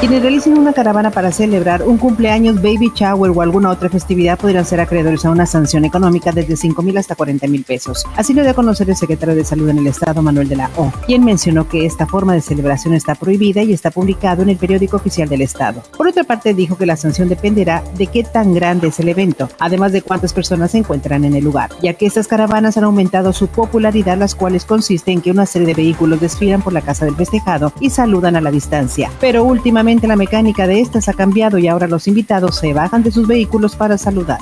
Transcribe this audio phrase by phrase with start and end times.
[0.00, 4.64] Quienes realicen una caravana para celebrar un cumpleaños, baby shower o alguna otra festividad podrán
[4.64, 8.06] ser acreedores a una sanción económica desde 5 mil hasta 40 mil pesos.
[8.14, 10.70] Así lo dio a conocer el secretario de Salud en el Estado, Manuel de la
[10.76, 14.56] O, quien mencionó que esta forma de celebración está prohibida y está publicado en el
[14.56, 15.82] periódico oficial del Estado.
[15.96, 19.48] Por otra parte, dijo que la sanción dependerá de qué tan grande es el evento,
[19.58, 23.32] además de cuántas personas se encuentran en el lugar, ya que estas caravanas han aumentado
[23.32, 27.04] su popularidad, las cuales consiste en que una serie de vehículos desfilan por la casa
[27.04, 29.10] del festejado y saludan a la distancia.
[29.18, 33.10] Pero últimamente la mecánica de estas ha cambiado y ahora los invitados se bajan de
[33.10, 34.38] sus vehículos para saludar.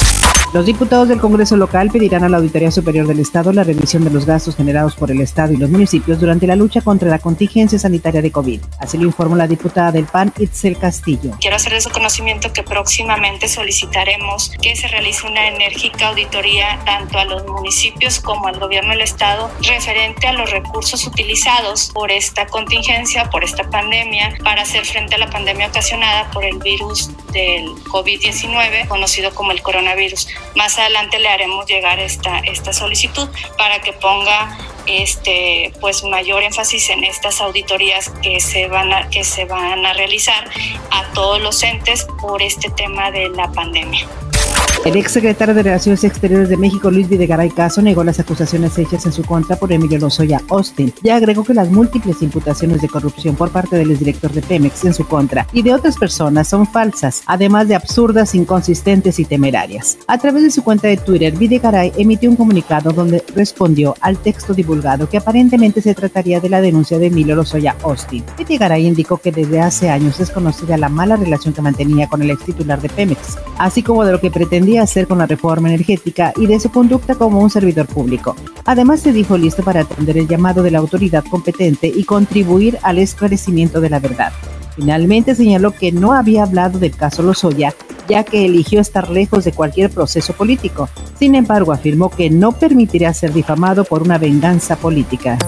[0.52, 4.10] Los diputados del Congreso local pedirán a la Auditoría Superior del Estado la revisión de
[4.10, 7.78] los gastos generados por el Estado y los municipios durante la lucha contra la contingencia
[7.78, 8.60] sanitaria de COVID.
[8.78, 11.32] Así lo informó la diputada del PAN, Itzel Castillo.
[11.40, 17.18] Quiero hacer de su conocimiento que próximamente solicitaremos que se realice una enérgica auditoría tanto
[17.18, 22.46] a los municipios como al gobierno del Estado referente a los recursos utilizados por esta
[22.46, 27.66] contingencia, por esta pandemia, para hacer frente a la pandemia ocasionada por el virus del
[27.84, 30.28] COVID-19, conocido como el coronavirus.
[30.54, 34.56] Más adelante le haremos llegar esta, esta solicitud para que ponga
[34.86, 39.92] este pues mayor énfasis en estas auditorías que se van a, que se van a
[39.92, 40.48] realizar
[40.90, 44.06] a todos los entes por este tema de la pandemia.
[44.84, 49.04] El ex secretario de Relaciones Exteriores de México, Luis Videgaray Caso, negó las acusaciones hechas
[49.04, 53.34] en su contra por Emilio Lozoya Austin y agregó que las múltiples imputaciones de corrupción
[53.34, 57.22] por parte del exdirector de Pemex en su contra y de otras personas son falsas,
[57.26, 59.98] además de absurdas, inconsistentes y temerarias.
[60.06, 64.54] A través de su cuenta de Twitter, Videgaray emitió un comunicado donde respondió al texto
[64.54, 68.22] divulgado que aparentemente se trataría de la denuncia de Emilio Lozoya Austin.
[68.38, 72.30] Videgaray indicó que desde hace años es conocida la mala relación que mantenía con el
[72.30, 76.32] ex titular de Pemex, así como de lo que pretendía hacer con la reforma energética
[76.36, 78.34] y de su conducta como un servidor público.
[78.64, 82.98] Además, se dijo listo para atender el llamado de la autoridad competente y contribuir al
[82.98, 84.32] esclarecimiento de la verdad.
[84.76, 87.74] Finalmente señaló que no había hablado del caso Lozoya,
[88.08, 90.88] ya que eligió estar lejos de cualquier proceso político.
[91.18, 95.38] Sin embargo, afirmó que no permitirá ser difamado por una venganza política.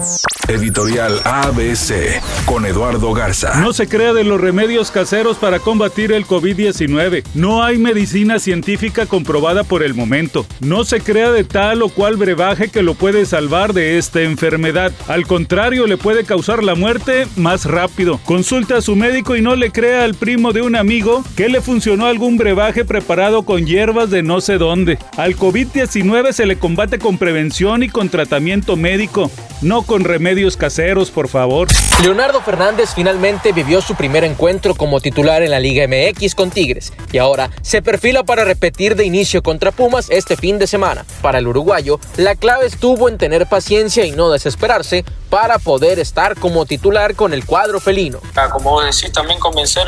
[0.47, 3.61] Editorial ABC con Eduardo Garza.
[3.61, 7.23] No se crea de los remedios caseros para combatir el COVID-19.
[7.35, 10.47] No hay medicina científica comprobada por el momento.
[10.59, 14.91] No se crea de tal o cual brebaje que lo puede salvar de esta enfermedad.
[15.07, 18.19] Al contrario, le puede causar la muerte más rápido.
[18.25, 21.61] Consulta a su médico y no le crea al primo de un amigo que le
[21.61, 22.48] funcionó algún brebaje
[22.87, 24.97] preparado con hierbas de no sé dónde.
[25.17, 29.29] Al COVID-19 se le combate con prevención y con tratamiento médico,
[29.61, 31.67] no con remedios caseros, por favor.
[32.01, 36.93] Leonardo Fernández finalmente vivió su primer encuentro como titular en la Liga MX con Tigres
[37.11, 41.05] y ahora se perfila para repetir de inicio contra Pumas este fin de semana.
[41.21, 46.35] Para el uruguayo, la clave estuvo en tener paciencia y no desesperarse para poder estar
[46.35, 48.19] como titular con el cuadro felino.
[48.35, 49.85] Ah, como vos decís, también convencer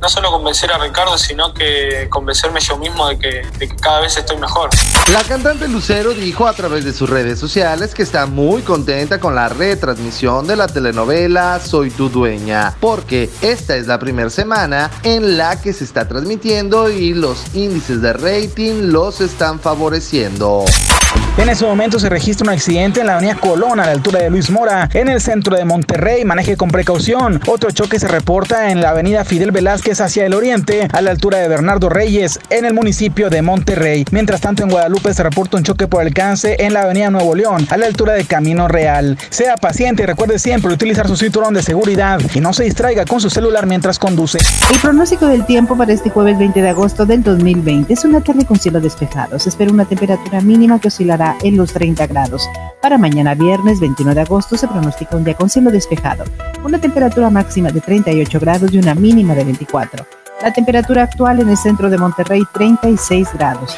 [0.00, 4.00] no solo convencer a Ricardo, sino que convencerme yo mismo de que, de que, cada
[4.00, 4.70] vez estoy mejor.
[5.12, 9.34] La cantante Lucero dijo a través de sus redes sociales que está muy contenta con
[9.34, 15.36] la retransmisión de la telenovela Soy tu dueña, porque esta es la primera semana en
[15.36, 20.64] la que se está transmitiendo y los índices de rating los están favoreciendo.
[21.38, 24.30] En ese momento se registra un accidente en la avenida Colón a la altura de
[24.30, 26.24] Luis Mora, en el centro de Monterrey.
[26.24, 27.42] Maneje con precaución.
[27.46, 31.38] Otro choque se reporta en la avenida Fidel Velázquez hacia el oriente, a la altura
[31.38, 34.04] de Bernardo Reyes, en el municipio de Monterrey.
[34.10, 37.66] Mientras tanto, en Guadalupe se reporta un choque por alcance en la avenida Nuevo León,
[37.70, 39.16] a la altura de Camino Real.
[39.28, 43.20] Sea paciente y recuerde siempre utilizar su cinturón de seguridad y no se distraiga con
[43.20, 44.38] su celular mientras conduce.
[44.72, 48.44] El pronóstico del tiempo para este jueves 20 de agosto del 2020 es una tarde
[48.44, 49.44] con cielos despejados.
[49.44, 52.48] Se espera una temperatura mínima que oscilará en los 30 grados.
[52.82, 56.24] Para mañana viernes 21 de agosto se pronostica un día con cielo despejado,
[56.66, 60.04] una temperatura máxima de 38 grados y una mínima de 24.
[60.42, 63.76] La temperatura actual en el centro de Monterrey 36 grados.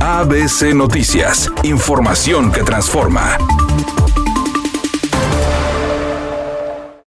[0.00, 3.36] ABC Noticias, información que transforma.